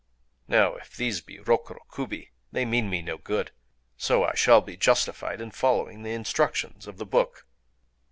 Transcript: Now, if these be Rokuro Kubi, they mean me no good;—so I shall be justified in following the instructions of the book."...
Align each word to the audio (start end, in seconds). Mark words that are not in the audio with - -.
Now, 0.47 0.73
if 0.77 0.95
these 0.97 1.21
be 1.21 1.37
Rokuro 1.37 1.81
Kubi, 1.93 2.31
they 2.51 2.65
mean 2.65 2.89
me 2.89 3.03
no 3.03 3.19
good;—so 3.19 4.23
I 4.23 4.33
shall 4.33 4.59
be 4.61 4.75
justified 4.75 5.39
in 5.39 5.51
following 5.51 6.01
the 6.01 6.09
instructions 6.13 6.87
of 6.87 6.97
the 6.97 7.05
book."... 7.05 7.45